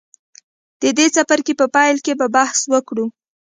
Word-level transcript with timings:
د 0.81 0.83
دې 0.97 1.05
څپرکي 1.15 1.53
په 1.59 1.65
پیل 1.75 1.97
کې 2.05 2.13
به 2.19 2.27
بحث 2.35 2.59
وکړو. 2.73 3.05